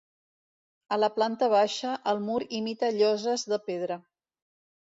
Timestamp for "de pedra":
3.55-4.03